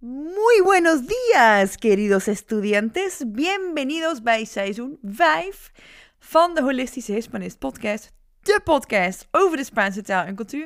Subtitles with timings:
[0.00, 3.24] Muy buenos días, queridos estudiantes.
[3.26, 5.72] Bienvenidos bij seizoen 5
[6.18, 8.12] van de Holistische Hispanist podcast.
[8.42, 10.64] De podcast over de Spaanse taal en cultuur.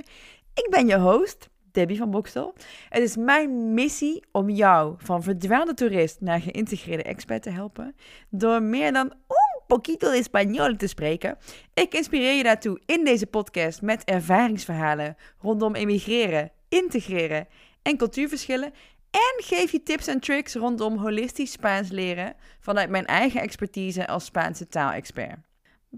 [0.55, 2.55] Ik ben je host, Debbie van Bokstel.
[2.89, 7.95] Het is mijn missie om jou van verdwaalde toerist naar geïntegreerde expert te helpen.
[8.31, 11.39] Door meer dan un poquito de español te spreken.
[11.75, 17.47] Ik inspireer je daartoe in deze podcast met ervaringsverhalen rondom emigreren, integreren
[17.83, 18.73] en cultuurverschillen.
[19.13, 24.25] En geef je tips en tricks rondom holistisch Spaans leren vanuit mijn eigen expertise als
[24.25, 25.39] Spaanse taalexpert.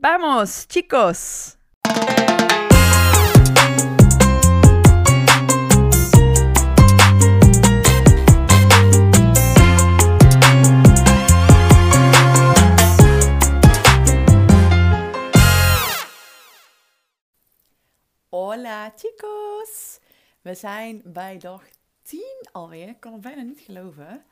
[0.01, 1.57] Vamos, chicos!
[18.29, 19.99] Hola chicos!
[20.43, 21.63] We zijn bij dag
[22.05, 22.89] 10 alweer.
[22.89, 24.25] Ik kan het bijna niet geloven.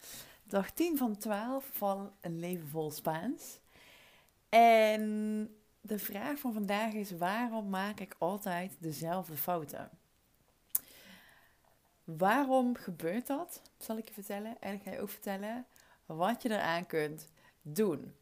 [0.44, 3.58] Dag 10 van 12 van Een Leven Vol Spaans.
[4.48, 9.90] En de vraag van vandaag is: waarom maak ik altijd dezelfde fouten?
[12.04, 13.62] Waarom gebeurt dat?
[13.78, 14.56] Zal ik je vertellen.
[14.60, 15.66] En ik ga je ook vertellen
[16.06, 17.28] wat je eraan kunt
[17.62, 18.14] doen.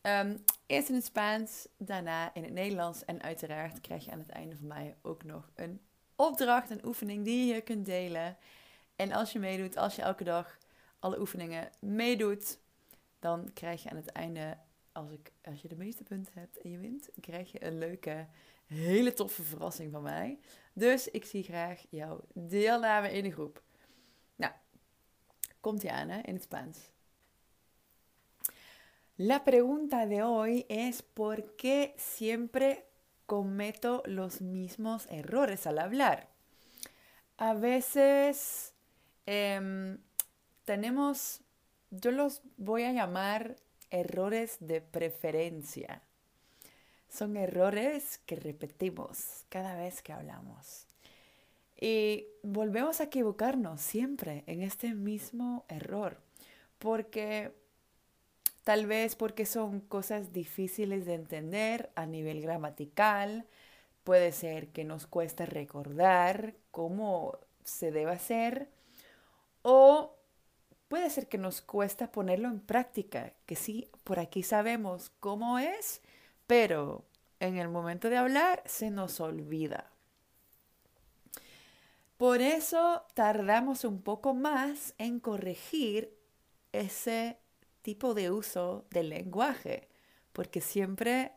[0.00, 3.04] Ehm, eerst in het Spaans, daarna in het Nederlands.
[3.04, 5.80] En uiteraard krijg je aan het einde van mij ook nog een
[6.16, 8.36] opdracht, een oefening die je kunt delen.
[8.98, 10.58] En als je meedoet, als je elke dag
[10.98, 12.58] alle oefeningen meedoet,
[13.18, 14.58] dan krijg je aan het einde,
[14.92, 18.26] als, ik, als je de meeste punten hebt en je wint, krijg je een leuke,
[18.66, 20.38] hele toffe verrassing van mij.
[20.72, 23.62] Dus ik zie graag jouw deelname in de groep.
[24.36, 24.52] Nou,
[25.60, 26.78] komt ie aan hè, in het Spaans.
[29.14, 32.84] La pregunta de hoy es ¿por qué siempre
[33.26, 36.28] cometo los mismos errores al hablar?
[37.40, 38.72] A veces
[39.30, 39.98] Em,
[40.64, 41.42] tenemos,
[41.90, 43.56] yo los voy a llamar
[43.90, 46.00] errores de preferencia.
[47.10, 50.86] Son errores que repetimos cada vez que hablamos.
[51.78, 56.16] Y volvemos a equivocarnos siempre en este mismo error,
[56.78, 57.52] porque
[58.64, 63.44] tal vez porque son cosas difíciles de entender a nivel gramatical,
[64.04, 68.70] puede ser que nos cuesta recordar cómo se debe hacer
[69.62, 70.16] o
[70.88, 76.00] puede ser que nos cuesta ponerlo en práctica, que sí, por aquí sabemos cómo es,
[76.46, 77.04] pero
[77.40, 79.90] en el momento de hablar se nos olvida.
[82.16, 86.18] Por eso tardamos un poco más en corregir
[86.72, 87.38] ese
[87.82, 89.88] tipo de uso del lenguaje,
[90.32, 91.32] porque siempre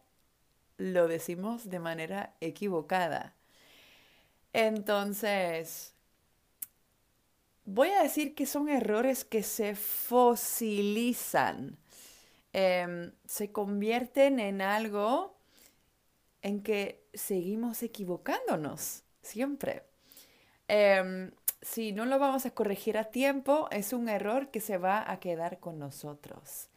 [0.77, 3.35] lo decimos de manera equivocada.
[4.53, 5.93] Entonces,
[7.73, 11.77] voy a decir que son errores que se fosilizan,
[12.53, 15.37] em, se convierten en algo
[16.41, 19.83] en que seguimos equivocándonos siempre.
[20.67, 25.09] Em, si no lo vamos a corregir a tiempo, es un error que se va
[25.09, 26.69] a quedar con nosotros.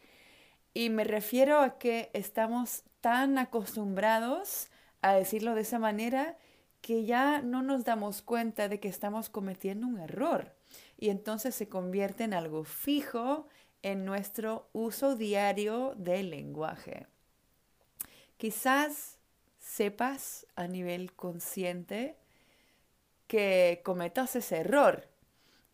[0.75, 4.71] Y me refiero a que estamos tan acostumbrados
[5.03, 6.37] a decirlo de esa manera
[6.81, 10.54] que ya no nos damos cuenta de que estamos cometiendo un error
[10.99, 13.49] y entonces se convierte en algo fijo
[13.83, 17.07] en nuestro uso diario del lenguaje.
[18.37, 19.19] Quizás
[19.59, 22.17] sepas a nivel consciente
[23.27, 25.09] que cometas ese error,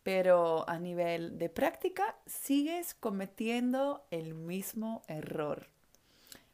[0.03, 5.67] pero a nivel de práctica sigues cometiendo el mismo error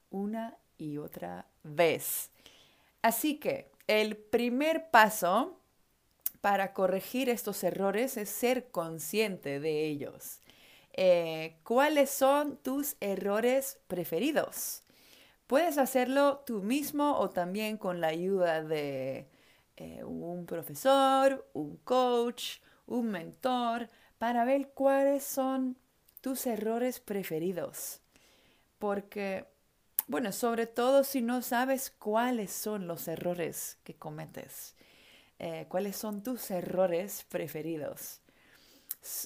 [0.10, 2.32] una y otra vez.
[3.02, 5.60] Así que el primer paso
[6.42, 10.40] para corregir estos errores es ser consciente de ellos.
[10.94, 14.84] Eh, ¿Cuáles son tus errores preferidos?
[15.46, 19.30] Puedes hacerlo tú mismo o también con la ayuda de
[19.78, 25.78] eh, un profesor, un coach, un mentor, para ver cuáles son
[26.22, 28.02] tus errores preferidos.
[28.80, 29.46] Porque,
[30.08, 34.76] bueno, sobre todo si no sabes cuáles son los errores que cometes.
[35.40, 38.22] Eh, cuáles son tus errores preferidos.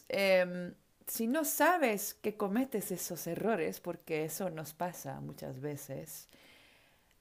[0.09, 0.73] Em,
[1.07, 6.27] si no sabes que cometes esos errores, porque eso nos pasa muchas veces,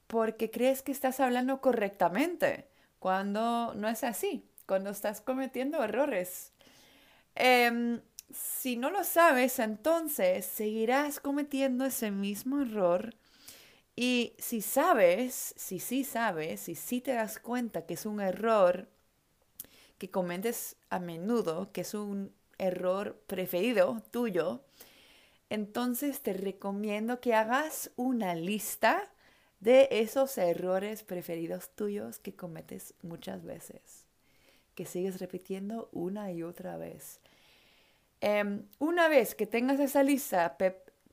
[0.07, 2.67] porque crees que estás hablando correctamente,
[2.99, 6.51] cuando no es así, cuando estás cometiendo errores.
[7.35, 8.01] Em,
[8.33, 13.15] si no lo sabes, entonces seguirás cometiendo ese mismo error
[14.01, 18.87] y si sabes, si sí sabes, si sí te das cuenta que es un error
[19.99, 24.63] que cometes a menudo, que es un error preferido tuyo,
[25.51, 29.07] entonces te recomiendo que hagas una lista
[29.59, 34.07] de esos errores preferidos tuyos que cometes muchas veces,
[34.73, 37.19] que sigues repitiendo una y otra vez.
[38.19, 40.57] Em, una vez que tengas esa lista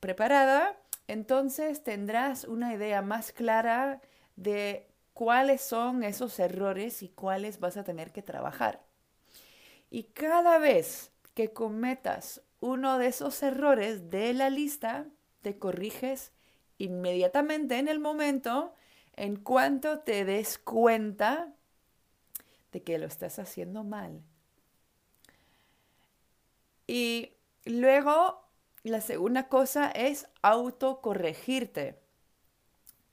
[0.00, 0.75] preparada,
[1.08, 4.00] entonces tendrás una idea más clara
[4.37, 8.84] de cuáles son esos errores y cuáles vas a tener que trabajar.
[9.90, 15.06] Y cada vez que cometas uno de esos errores de la lista,
[15.43, 16.32] te corriges
[16.78, 18.75] inmediatamente en el momento
[19.16, 21.52] en cuanto te des cuenta
[22.72, 24.22] de que lo estás haciendo mal.
[26.87, 27.32] Y
[27.64, 28.47] luego,
[28.88, 31.99] la segunda cosa es autocorregirte.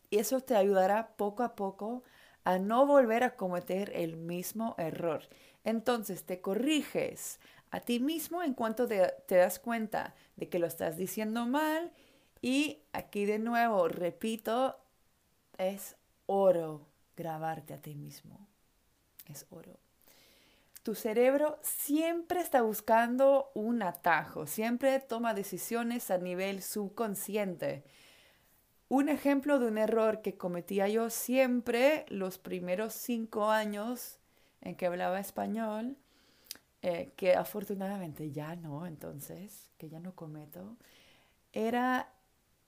[0.10, 2.04] Y eso te ayudará poco a poco
[2.44, 5.27] a no volver a cometer el mismo error.
[5.63, 7.39] Entonces te corriges
[7.72, 11.92] a ti mismo en cuanto te, das cuenta de que lo estás diciendo mal.
[12.42, 14.77] Y aquí de nuevo, repito,
[15.57, 15.95] es
[16.27, 16.88] oro
[17.18, 18.48] grabarte a ti mismo.
[19.27, 19.84] Es oro.
[20.85, 27.83] Tu cerebro siempre está buscando un atajo, siempre toma decisiones a nivel subconsciente.
[28.87, 34.19] Un ejemplo de un error que cometía yo siempre los primeros cinco años
[34.61, 35.97] en que hablaba español,
[36.83, 40.77] eh, que afortunadamente ya no, entonces, que ya no cometo,
[41.51, 42.13] era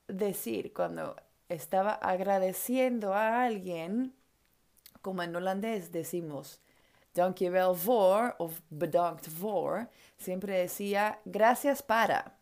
[0.08, 1.18] decir cuando
[1.50, 4.16] estaba agradeciendo a alguien,
[5.04, 6.62] como en holandés decimos,
[7.18, 9.88] dankjewel voor o bedankt voor,
[10.18, 12.38] siempre decía gracias para,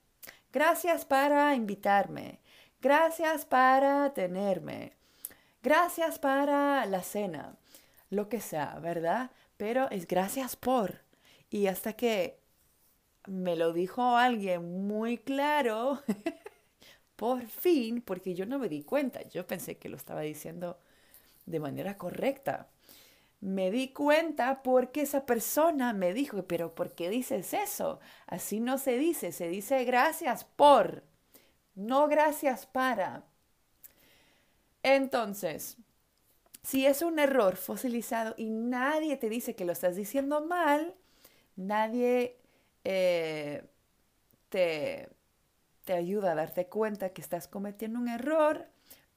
[0.52, 2.40] gracias para invitarme,
[2.86, 4.94] Gracias para tenerme.
[5.64, 7.58] Gracias para la cena.
[8.12, 9.32] Lo que sea, ¿verdad?
[9.58, 11.02] Pero es gracias por.
[11.50, 12.38] Y hasta que
[13.26, 16.04] me lo dijo alguien muy claro,
[17.16, 20.78] por fin, porque yo no me di cuenta, yo pensé que lo estaba diciendo
[21.48, 22.68] de manera correcta.
[23.42, 28.00] Me di cuenta porque esa persona me dijo, pero ¿por qué dices eso?
[28.28, 31.04] Así no se dice, se dice gracias por
[31.76, 33.26] no gracias para.
[34.84, 35.78] Entonces,
[36.64, 40.96] si es un error fosilizado y nadie te dice que lo estás diciendo mal,
[41.56, 42.38] nadie
[42.84, 43.66] eh,
[44.50, 45.10] te,
[45.86, 48.68] te ayuda a darte cuenta que estás cometiendo un error,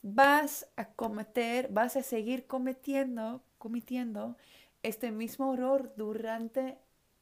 [0.03, 4.37] vas a cometer, vas a seguir cometiendo, cometiendo
[4.83, 6.79] este mismo error durante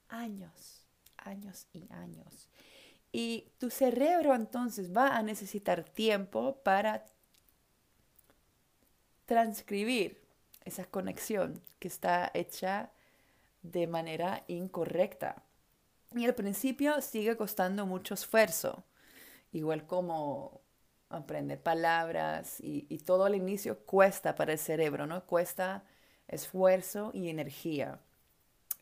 [0.08, 0.86] años,
[1.16, 2.48] años y años.
[3.12, 7.04] Y tu cerebro entonces va a necesitar tiempo para
[9.24, 10.20] transcribir
[10.64, 12.90] esa conexión que está hecha
[13.62, 15.42] de manera incorrecta.
[16.14, 18.84] Y al principio sigue costando mucho esfuerzo,
[19.52, 20.60] igual como
[21.08, 25.24] aprender palabras y, y, todo al inicio cuesta para el cerebro, ¿no?
[25.24, 25.84] Cuesta
[26.28, 28.00] esfuerzo y energía.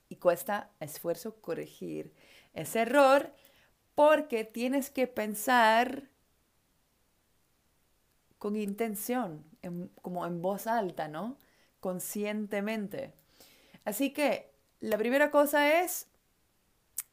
[0.08, 2.12] Y cuesta esfuerzo corregir
[2.52, 3.32] ese error
[3.94, 6.08] porque tienes que pensar
[8.38, 9.44] con intención,
[10.02, 11.38] como en voz alta, ¿no?
[11.80, 13.14] Conscientemente.
[13.84, 14.50] Así que
[14.80, 16.08] la primera cosa es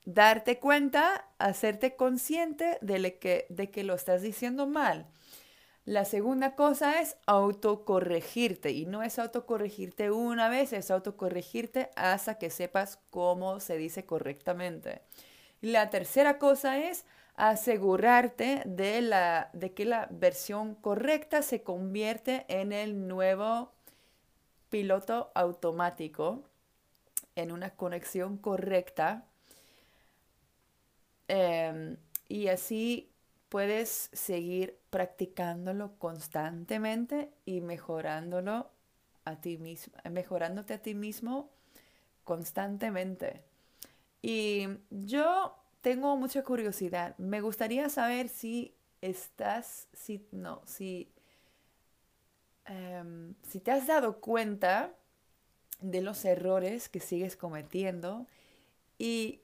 [0.06, 5.07] darte cuenta, hacerte consciente de, que, de que lo estás diciendo mal.
[5.85, 12.52] La segunda cosa es autocorregirte y no es autocorregirte una vez, es autocorregirte hasta que
[12.52, 15.02] sepas cómo se dice correctamente.
[15.61, 22.73] La tercera cosa es asegurarte de, la, de que la versión correcta se convierte en
[22.73, 23.71] el nuevo
[24.69, 26.44] piloto automático,
[27.35, 29.26] en una conexión correcta.
[31.28, 31.97] Em,
[32.28, 33.10] y así
[33.51, 38.71] puedes seguir practicándolo constantemente y mejorándolo
[39.25, 39.59] a ti
[40.09, 41.49] mejorándote a ti mismo
[42.23, 43.43] constantemente.
[44.21, 47.17] Y yo tengo mucha curiosidad.
[47.17, 51.11] Me gustaría saber si estás, si no, si,
[52.63, 54.93] em, si te has dado cuenta
[55.81, 58.27] de los errores que sigues cometiendo
[58.97, 59.41] y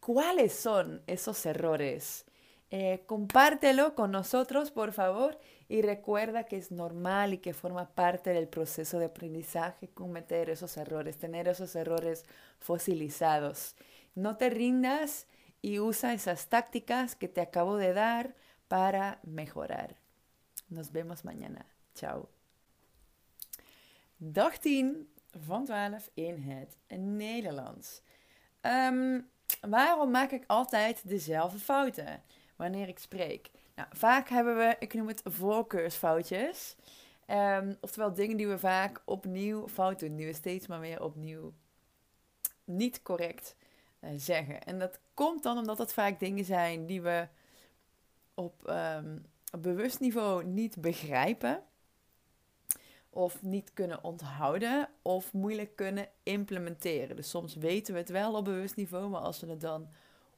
[0.00, 2.26] cuáles son esos errores.
[2.70, 8.30] Eh, compártelo con nosotros, por favor, y recuerda que es normal y que forma parte
[8.30, 12.24] del proceso de aprendizaje cometer esos errores, tener esos errores
[12.58, 13.76] fosilizados.
[14.14, 15.26] No te rindas
[15.62, 18.34] y usa esas tácticas que te acabo de dar
[18.68, 19.96] para mejorar.
[20.68, 21.66] Nos vemos mañana.
[21.94, 22.28] Ciao.
[24.18, 25.06] Dag 10
[25.46, 28.02] van 12 in het Nederlands.
[28.62, 29.28] Um,
[29.60, 32.22] waarom maak ik altijd dezelfde fouten
[32.56, 33.50] wanneer ik spreek?
[33.74, 36.76] Nou, vaak hebben we, ik noem het voorkeursfoutjes.
[37.26, 41.52] Ehm, oftewel dingen die we vaak opnieuw fout doen, die we steeds maar weer opnieuw
[42.64, 43.56] niet correct
[44.00, 44.62] uh, zeggen.
[44.62, 47.28] En dat komt dan omdat het vaak dingen zijn die we
[48.34, 51.62] op, um, op bewust niveau niet begrijpen.
[53.10, 57.16] Of niet kunnen onthouden of moeilijk kunnen implementeren.
[57.16, 59.88] Dus soms weten we het wel op bewust niveau, maar als we het dan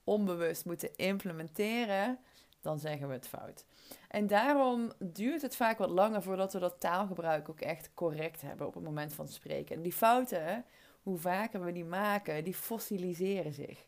[0.09, 2.19] onbewust moeten implementeren,
[2.61, 3.65] dan zeggen we het fout.
[4.09, 8.67] En daarom duurt het vaak wat langer voordat we dat taalgebruik ook echt correct hebben
[8.67, 9.77] op het moment van spreken.
[9.77, 10.65] En die fouten,
[11.03, 13.87] hoe vaker we die maken, die fossiliseren zich.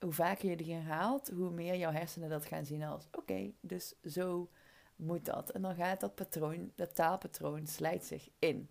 [0.00, 3.94] Hoe vaker je die herhaalt, hoe meer jouw hersenen dat gaan zien als: oké, dus
[4.04, 4.48] zo
[4.96, 5.50] moet dat.
[5.50, 8.68] En dan gaat dat patroon, dat taalpatroon, slijt zich in.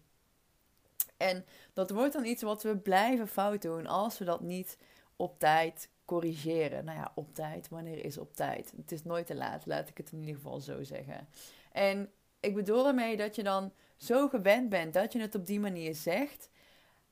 [1.17, 4.77] En dat wordt dan iets wat we blijven fout doen als we dat niet
[5.15, 6.85] op tijd corrigeren.
[6.85, 7.69] Nou ja, op tijd.
[7.69, 8.73] Wanneer is op tijd?
[8.77, 11.27] Het is nooit te laat, laat ik het in ieder geval zo zeggen.
[11.71, 15.59] En ik bedoel ermee dat je dan zo gewend bent dat je het op die
[15.59, 16.49] manier zegt,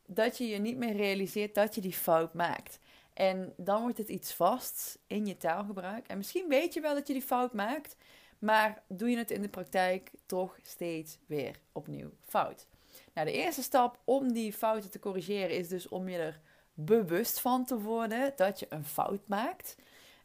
[0.05, 2.79] dat je je niet meer realiseert dat je die fout maakt.
[3.13, 6.07] En dan wordt het iets vasts in je taalgebruik.
[6.07, 7.95] En misschien weet je wel dat je die fout maakt,
[8.39, 12.67] maar doe je het in de praktijk toch steeds weer opnieuw fout.
[13.13, 16.39] Nou, de eerste stap om die fouten te corrigeren is dus om je er
[16.85, 19.75] bewust van te worden dat je een fout maakt.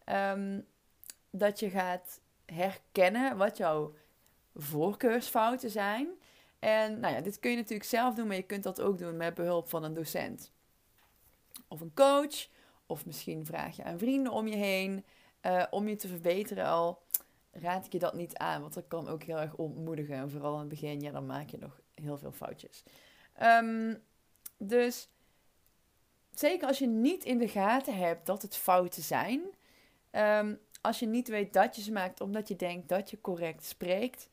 [0.04, 0.60] Ehm,
[1.30, 3.94] dat je gaat herkennen wat jouw
[4.54, 6.08] voorkeursfouten zijn.
[6.58, 9.16] En nou ja, dit kun je natuurlijk zelf doen, maar je kunt dat ook doen
[9.16, 10.52] met behulp van een docent.
[11.68, 12.48] Of een coach,
[12.86, 15.04] of misschien vraag je aan vrienden om je heen.
[15.42, 17.02] Uh, om je te verbeteren al
[17.54, 20.16] raad ik je dat niet aan, want dat kan ook heel erg ontmoedigen.
[20.16, 22.84] En vooral in het begin, ja, dan maak je nog heel veel foutjes.
[23.42, 24.02] Um,
[24.58, 25.08] dus
[26.40, 29.40] zeker als je niet in de gaten hebt dat het fouten zijn.
[30.12, 33.64] Um, als je niet weet dat je ze maakt omdat je denkt dat je correct
[33.64, 34.28] spreekt.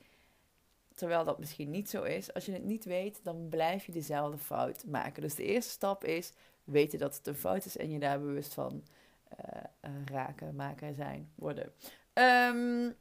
[0.95, 2.33] Terwijl dat misschien niet zo is.
[2.33, 5.21] Als je het niet weet, dan blijf je dezelfde fout maken.
[5.21, 6.31] Dus de eerste stap is
[6.63, 8.83] weten dat het een fout is en je daar bewust van
[9.45, 11.73] uh, raken, maken, zijn, worden.
[12.13, 12.95] Um,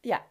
[0.00, 0.26] ja,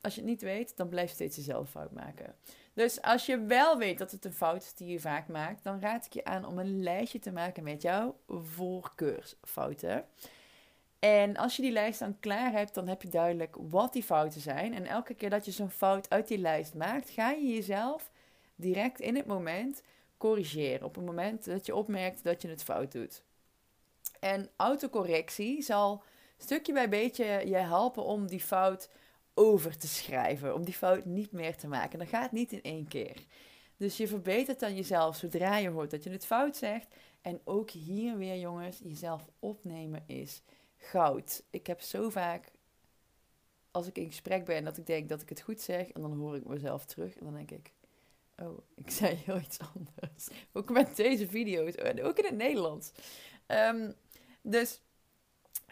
[0.00, 2.34] als je het niet weet, dan blijf je steeds dezelfde fout maken.
[2.76, 5.80] Dus als je wel weet dat het een fout is die je vaak maakt, dan
[5.80, 10.04] raad ik je aan om een lijstje te maken met jouw voorkeursfouten.
[10.98, 14.40] En als je die lijst dan klaar hebt, dan heb je duidelijk wat die fouten
[14.40, 14.74] zijn.
[14.74, 18.10] En elke keer dat je zo'n fout uit die lijst maakt, ga je jezelf
[18.54, 19.82] direct in het moment
[20.18, 20.86] corrigeren.
[20.86, 23.22] Op het moment dat je opmerkt dat je het fout doet.
[24.20, 26.02] En autocorrectie zal
[26.38, 28.88] stukje bij beetje je helpen om die fout
[29.38, 30.54] over te schrijven.
[30.54, 31.98] Om die fout niet meer te maken.
[31.98, 33.16] Dat gaat niet in één keer.
[33.76, 36.86] Dus je verbetert dan jezelf zodra je hoort dat je het fout zegt.
[37.20, 40.42] En ook hier weer, jongens, jezelf opnemen is
[40.76, 41.42] goud.
[41.50, 42.50] Ik heb zo vaak,
[43.70, 45.90] als ik in gesprek ben, dat ik denk dat ik het goed zeg.
[45.90, 47.16] En dan hoor ik mezelf terug.
[47.16, 47.72] En dan denk ik,
[48.36, 50.28] oh, ik zei heel iets anders.
[50.52, 51.78] Ook met deze video's.
[51.78, 52.92] Ook in het Nederlands.
[53.46, 53.94] Um,
[54.42, 54.80] dus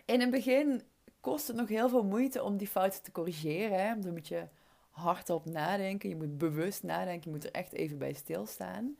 [0.05, 0.83] in het begin
[1.25, 3.87] kost het nog heel veel moeite om die fouten te corrigeren.
[3.87, 3.99] Hè?
[3.99, 4.47] Dan moet je
[4.91, 6.09] hardop nadenken.
[6.09, 7.31] Je moet bewust nadenken.
[7.31, 8.97] Je moet er echt even bij stilstaan.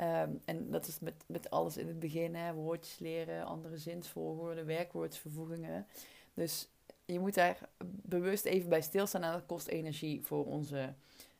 [0.00, 2.34] Um, en dat is met, met alles in het begin.
[2.34, 2.52] Hè?
[2.52, 5.86] Woordjes leren, andere zinsvolgorde, werkwoordsvervoegingen.
[6.34, 6.68] Dus
[7.04, 9.22] je moet daar bewust even bij stilstaan.
[9.22, 10.94] En dat kost energie voor onze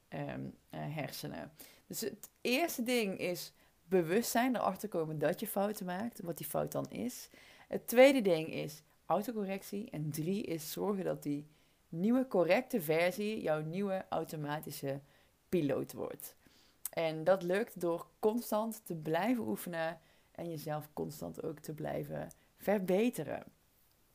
[0.09, 1.53] um, uh, hersenen.
[1.87, 3.53] Dus het eerste ding is
[3.85, 4.57] bewustzijn.
[4.57, 6.21] Erachter komen dat je fouten maakt.
[6.21, 7.29] Wat die fout dan is.
[7.69, 8.83] Het tweede ding is
[9.13, 9.91] autocorrectie.
[9.91, 11.47] En drie is zorgen dat die
[11.89, 15.01] nieuwe correcte versie jouw nieuwe automatische
[15.49, 16.37] piloot wordt.
[16.93, 20.01] En dat lukt door constant te blijven oefenen
[20.31, 23.45] en jezelf constant ook te blijven verbeteren.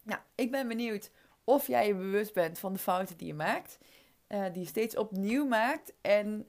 [0.04, 1.12] Nou, ik ben benieuwd
[1.44, 3.78] of jij je bewust bent van de fouten die je maakt,
[4.28, 6.46] uh, die je steeds opnieuw maakt en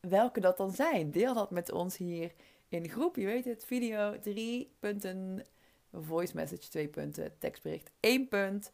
[0.00, 1.10] welke dat dan zijn.
[1.10, 2.32] Deel dat met ons hier
[2.68, 3.16] in de groep.
[3.16, 5.46] Je weet het, video 3.0
[5.92, 8.72] voice message 2 punten, tekstbericht 1 punt.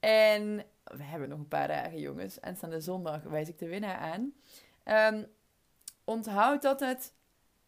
[0.00, 2.40] En we hebben nog een paar dagen, jongens.
[2.40, 4.32] Aanstaande zondag wijs ik de winnaar aan.
[5.14, 5.26] Um,
[6.04, 7.12] onthoud dat het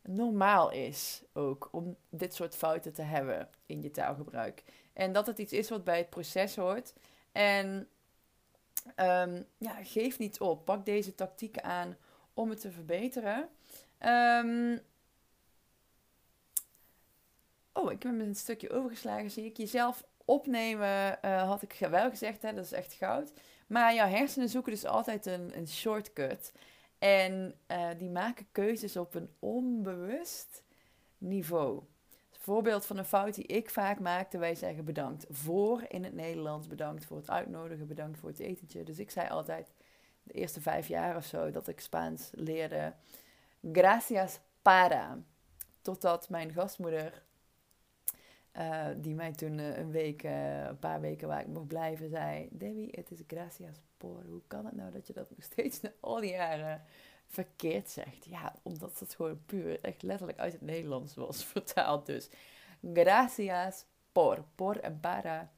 [0.03, 4.63] normaal is ook om dit soort fouten te hebben in je taalgebruik.
[4.93, 6.93] En dat het iets is wat bij het proces hoort.
[7.33, 7.89] En
[8.97, 10.65] um, ja, geef niet op.
[10.65, 11.97] Pak deze tactieken aan
[12.35, 13.49] om het te verbeteren.
[14.01, 14.81] Um,
[17.77, 19.57] Oh, ik heb een stukje overgeslagen, zie ik.
[19.57, 23.33] Jezelf opnemen, uh, had ik wel gezegd, hè, dat is echt goud.
[23.67, 26.53] Maar jouw hersenen zoeken dus altijd een, een shortcut.
[26.99, 30.63] En uh, die maken keuzes op een onbewust
[31.19, 31.83] niveau.
[32.31, 34.39] voorbeeld van een fout die ik vaak maakte.
[34.39, 36.67] Wij zeggen bedankt voor in het Nederlands.
[36.67, 37.87] Bedankt voor het uitnodigen.
[37.87, 38.83] Bedankt voor het etentje.
[38.85, 39.73] Dus ik zei altijd
[40.23, 42.95] de eerste vijf jaar of zo dat ik Spaans leerde.
[43.73, 45.19] Gracias para.
[45.83, 47.26] Totdat mijn gastmoeder,
[48.59, 52.09] uh, die mij toen uh, een week, uh, een paar weken waar ik mocht blijven,
[52.09, 54.25] zei: Debbie, het is gracias por.
[54.29, 56.83] Hoe kan het nou dat je dat nog steeds na al die jaren
[57.27, 58.25] verkeerd zegt?
[58.25, 62.07] Ja, omdat het gewoon puur, echt letterlijk uit het Nederlands was vertaald.
[62.07, 62.29] Dus
[62.93, 64.45] gracias por.
[64.55, 65.51] Por en para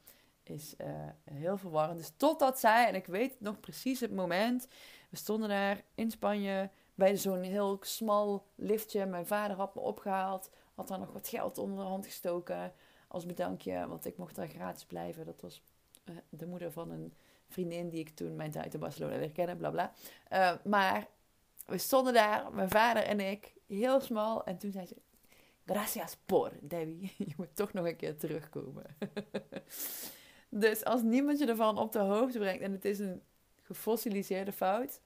[0.43, 0.75] is
[1.23, 1.97] heel verwarrend.
[1.97, 4.67] Dus totdat zij, en ik weet nog precies het moment,
[5.09, 9.05] we stonden daar in Spanje bij zo'n heel smal liftje.
[9.05, 12.73] Mijn vader had me opgehaald, had daar nog wat geld onder de hand gestoken
[13.09, 15.25] als bedankje, want ik mocht daar gratis blijven.
[15.25, 15.61] Dat was
[16.05, 17.13] uh, de moeder van een
[17.47, 19.93] vriendin die ik toen mijn tijd in Barcelona leerde kennen, bla bla.
[20.31, 21.07] Uh, maar
[21.65, 24.45] we stonden daar, mijn vader en ik, heel smal.
[24.45, 24.95] En toen zei ze,
[25.65, 27.13] gracias por, Debbie.
[27.27, 28.85] Je moet toch nog een keer terugkomen.
[30.49, 33.21] dus als niemand je ervan op de hoogte brengt en het is een
[33.61, 35.01] gefossiliseerde fout,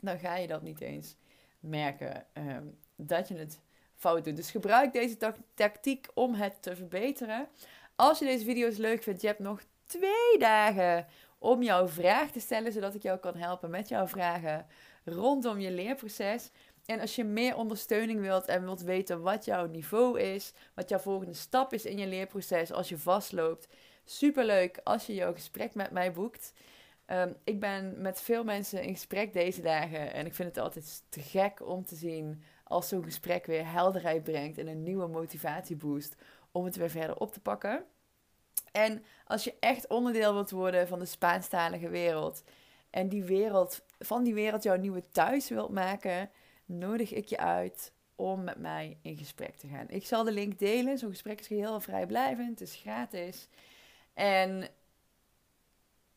[0.00, 1.16] dan ga je dat niet eens
[1.60, 3.60] merken um, dat je het
[4.00, 4.24] fout.
[4.24, 5.16] Dus gebruik deze
[5.54, 7.48] tactiek om het te verbeteren.
[7.96, 11.06] Als je deze video's leuk vindt, je hebt nog twee dagen
[11.38, 14.66] om jouw vraag te stellen, zodat ik jou kan helpen met jouw vragen
[15.04, 16.50] rondom je leerproces.
[16.86, 20.98] En als je meer ondersteuning wilt en wilt weten wat jouw niveau is, wat jouw
[20.98, 23.68] volgende stap is in je leerproces als je vastloopt,
[24.04, 26.52] superleuk als je jouw gesprek met mij boekt.
[27.06, 31.02] Um, ik ben met veel mensen in gesprek deze dagen en ik vind het altijd
[31.08, 36.14] te gek om te zien als zo'n gesprek weer helderheid brengt en een nieuwe motivatieboost
[36.50, 37.84] om het weer verder op te pakken.
[38.72, 42.42] En als je echt onderdeel wilt worden van de Spaanstalige wereld
[42.90, 46.30] en die wereld, van die wereld jouw nieuwe thuis wilt maken,
[46.64, 49.88] nodig ik je uit om met mij in gesprek te gaan.
[49.88, 50.98] Ik zal de link delen.
[50.98, 53.48] Zo'n gesprek is heel vrijblijvend, het is gratis.
[54.14, 54.68] En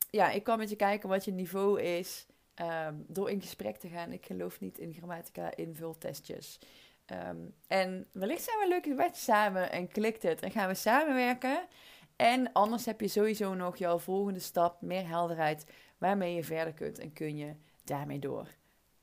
[0.10, 2.26] ja, ik kan met je kijken wat je niveau is
[2.62, 4.12] um, door in gesprek te gaan.
[4.12, 6.60] Ik geloof niet in grammatica invultestjes.
[7.28, 11.68] Um, en wellicht zijn we leuk wet samen en klikt het en gaan we samenwerken.
[12.16, 15.66] En anders heb je sowieso nog jouw volgende stap, meer helderheid,
[15.98, 18.48] waarmee je verder kunt en kun je daarmee door.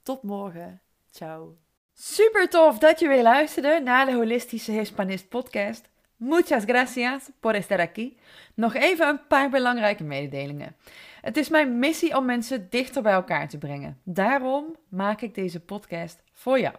[0.03, 0.81] Tot morgen.
[1.11, 1.57] Ciao.
[1.95, 5.89] Super tof dat je weer luisterde naar de Holistische Hispanist podcast.
[6.17, 8.17] Muchas gracias por estar aquí.
[8.55, 10.77] Nog even een paar belangrijke mededelingen.
[11.21, 14.01] Het is mijn missie om mensen dichter bij elkaar te brengen.
[14.05, 16.75] Daarom maak ik deze podcast voor jou.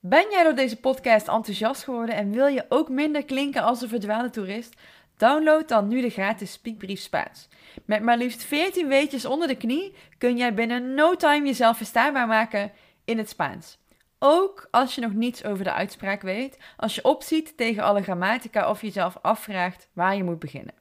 [0.00, 3.88] Ben jij door deze podcast enthousiast geworden en wil je ook minder klinken als een
[3.88, 4.80] verdwaalde toerist?
[5.16, 7.48] Download dan nu de gratis Speakbrief Spaans.
[7.84, 12.26] Met maar liefst 14 weetjes onder de knie kun jij binnen no time jezelf verstaanbaar
[12.26, 12.72] maken
[13.04, 13.78] in het Spaans.
[14.18, 18.70] Ook als je nog niets over de uitspraak weet, als je opziet tegen alle grammatica
[18.70, 20.74] of jezelf afvraagt waar je moet beginnen.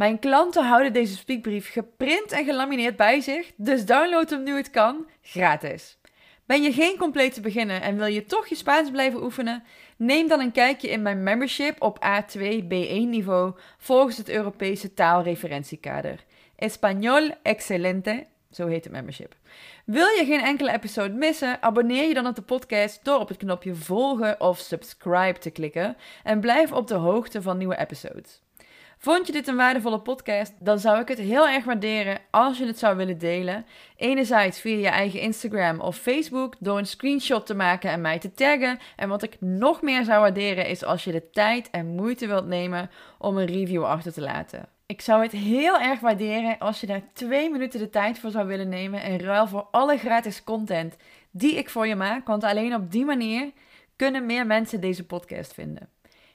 [0.00, 4.70] Mijn klanten houden deze speakbrief geprint en gelamineerd bij zich, dus download hem nu het
[4.70, 5.98] kan, gratis.
[6.46, 9.62] Ben je geen complete beginner en wil je toch je Spaans blijven oefenen?
[9.96, 16.24] Neem dan een kijkje in mijn membership op A2 B1 niveau volgens het Europese taalreferentiekader.
[16.54, 19.34] Español Excelente, zo heet het membership.
[19.84, 21.62] Wil je geen enkele episode missen?
[21.62, 25.96] Abonneer je dan op de podcast door op het knopje volgen of subscribe te klikken
[26.22, 28.40] en blijf op de hoogte van nieuwe episodes.
[29.02, 30.52] Vond je dit een waardevolle podcast?
[30.58, 33.66] Dan zou ik het heel erg waarderen als je het zou willen delen.
[33.96, 38.32] Enerzijds via je eigen Instagram of Facebook door een screenshot te maken en mij te
[38.32, 38.78] taggen.
[38.96, 42.46] En wat ik nog meer zou waarderen is als je de tijd en moeite wilt
[42.46, 44.68] nemen om een review achter te laten.
[44.86, 48.46] Ik zou het heel erg waarderen als je daar twee minuten de tijd voor zou
[48.46, 50.96] willen nemen in ruil voor alle gratis content
[51.30, 52.26] die ik voor je maak.
[52.26, 53.50] Want alleen op die manier
[53.96, 55.88] kunnen meer mensen deze podcast vinden.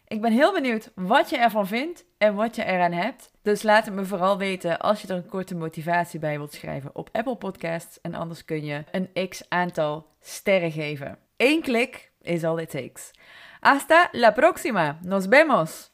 [0.08, 3.32] Ik ben heel benieuwd wat je ervan vindt en wat je eraan hebt.
[3.41, 6.89] Dus laat het me vooral weten als je er een korte motivatie bij wilt schrijven
[6.94, 8.02] op Apple Podcasts.
[8.02, 11.18] En anders kun je een x aantal sterren geven.
[11.38, 13.12] Eén klik is all it takes.
[13.60, 14.98] Hasta la próxima.
[15.02, 15.91] Nos vemos.